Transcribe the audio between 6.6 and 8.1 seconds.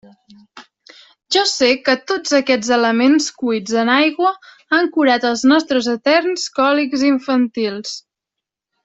còlics infantils.